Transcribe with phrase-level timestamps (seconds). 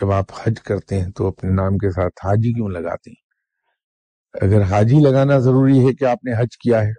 [0.00, 3.30] جب آپ حج کرتے ہیں تو اپنے نام کے ساتھ حاجی کیوں لگاتے ہیں؟
[4.34, 6.92] اگر حاجی لگانا ضروری ہے کہ آپ نے حج کیا ہے،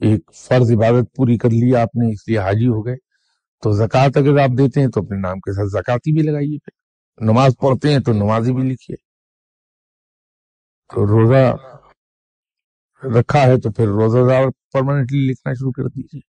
[0.00, 2.96] ایک فرض عبادت پوری کر لی، آپ نے اس لیے حاجی ہو گئے،
[3.62, 6.82] تو زکوٰۃ اگر آپ دیتے ہیں تو اپنے نام کے ساتھ زکاتی بھی لگائیے پھر۔
[7.24, 8.96] نماز پڑھتے ہیں تو نمازی بھی لکھیے۔
[10.94, 11.56] تو روزہ
[13.18, 16.20] رکھا ہے تو پھر روزہ دار پرماننٹلی لکھنا شروع کر دیجیے۔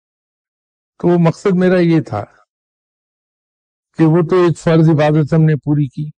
[0.98, 2.24] تو وہ مقصد میرا یہ تھا
[3.98, 6.10] کہ وہ تو ایک فرض عبادت ہم نے پوری کی۔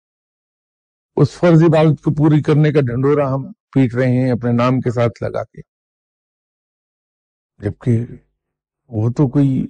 [1.17, 4.91] اس فرض عبادت کو پوری کرنے کا ڈھنڈورا ہم پیٹ رہے ہیں اپنے نام کے
[4.91, 5.61] ساتھ لگا کے۔
[7.59, 8.05] جبکہ
[8.89, 9.67] وہ تو کوئی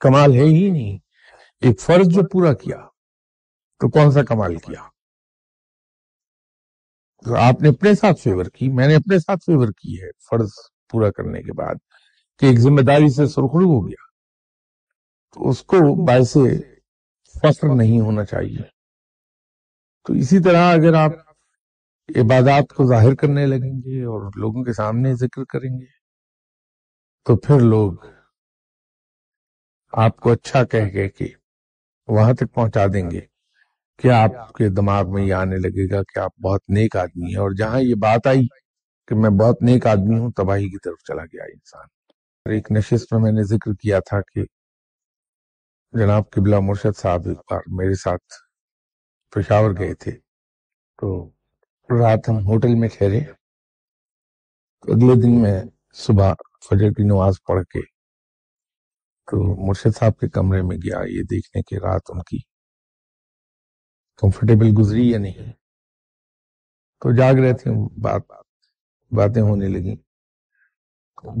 [0.00, 0.98] کمال ہے ہی نہیں۔
[1.60, 2.76] ایک فرض جو پورا کیا،
[3.80, 4.88] تو کون سا کمال کیا؟
[7.24, 10.48] تو آپ نے اپنے ساتھ فیور کی، میں نے اپنے ساتھ فیور کی ہے فرض
[10.90, 11.74] پورا کرنے کے بعد
[12.38, 14.02] کہ ایک ذمہ داری سے سرخرو ہو گیا۔
[15.34, 16.36] تو اس کو باعث
[17.42, 18.62] فخر نہیں ہونا چاہیے۔
[20.04, 21.10] تو اسی طرح اگر آپ
[22.16, 25.84] عبادات کو ظاہر کرنے لگیں گے اور لوگوں کے سامنے ذکر کریں گے،
[27.24, 27.92] تو پھر لوگ
[29.92, 31.28] آپ کو اچھا کہہ کہہ کے
[32.06, 33.20] وہاں تک پہنچا دیں گے
[33.98, 37.40] کہ آپ کے دماغ میں یہ آنے لگے گا کہ آپ بہت نیک آدمی ہیں۔
[37.40, 38.46] اور جہاں یہ بات آئی
[39.08, 41.86] کہ میں بہت نیک آدمی ہوں، تباہی کی طرف چلا گیا انسان۔
[42.52, 44.44] ایک نشست میں میں نے ذکر کیا تھا کہ
[45.92, 48.34] جناب قبلہ مرشد صاحب ایک بار میرے ساتھ
[49.32, 50.12] پشاور گئے تھے،
[50.98, 51.30] تو
[51.90, 53.18] رات ہم ہوٹل میں ٹھہرے۔
[54.88, 55.62] اگلے دن میں
[55.94, 56.32] صبح
[56.70, 57.80] فجر کی نماز پڑھ کے
[59.28, 62.38] تو مرشد صاحب کے کمرے میں گیا، یہ دیکھنے کے رات ان کی
[64.16, 65.52] کمفرٹیبل گزری یا نہیں۔
[67.02, 67.70] تو جاگ رہے تھے،
[68.00, 68.22] بات،
[69.10, 69.96] باتیں ہونے لگی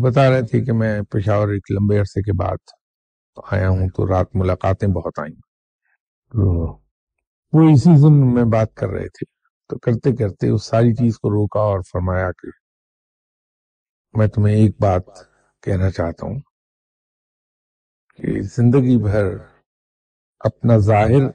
[0.04, 2.81] بتا رہے تھے کہ میں پشاور ایک لمبے عرصے کے بعد
[3.36, 5.34] آیا ہوں تو رات ملاقاتیں بہت آئیں۔
[7.52, 9.24] وہ اسی دن میں بات کر رہے تھے۔
[9.68, 12.48] تو کرتے کرتے اس ساری چیز کو روکا اور فرمایا کہ
[14.18, 15.02] میں تمہیں ایک بات
[15.62, 16.40] کہنا چاہتا ہوں
[18.18, 19.24] کہ زندگی بھر
[20.40, 21.28] اپنا ظاہر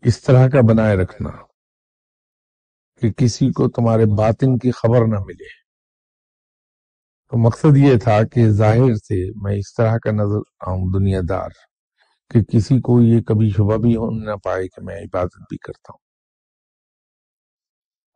[0.00, 1.30] اس طرح کا بنائے رکھنا
[3.02, 5.67] کہ کسی کو تمہارے باطن کی خبر نہ ملے۔
[7.32, 11.48] تو مقصد یہ تھا کہ ظاہر سے میں اس طرح کا نظر آؤں دنیا دار
[12.30, 15.92] کہ کسی کو یہ کبھی شبہ بھی ہو نہ پائے کہ میں عبادت بھی کرتا
[15.92, 15.98] ہوں۔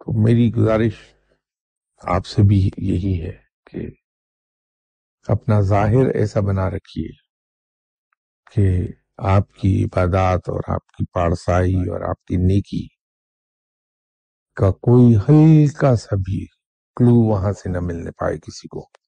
[0.01, 0.93] تو میری گزارش
[2.01, 3.33] آپ سے بھی یہی ہے
[3.67, 3.89] کہ
[5.29, 7.09] اپنا ظاہر ایسا بنا رکھیے
[8.53, 12.87] کہ آپ کی عبادات اور آپ کی پارسائی اور آپ کی نیکی
[14.57, 16.47] کا کوئی ہلکا سا بھی
[16.97, 19.02] کلو وہاں سے نہ ملنے پائے کسی کو۔